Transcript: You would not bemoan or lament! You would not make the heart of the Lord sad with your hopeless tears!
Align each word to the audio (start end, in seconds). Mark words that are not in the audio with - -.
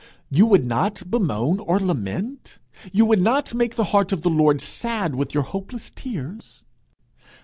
You 0.31 0.47
would 0.47 0.65
not 0.65 1.11
bemoan 1.11 1.59
or 1.59 1.79
lament! 1.79 2.57
You 2.91 3.05
would 3.05 3.21
not 3.21 3.53
make 3.53 3.75
the 3.75 3.83
heart 3.93 4.11
of 4.11 4.23
the 4.23 4.31
Lord 4.31 4.59
sad 4.59 5.13
with 5.13 5.35
your 5.35 5.43
hopeless 5.43 5.91
tears! 5.95 6.63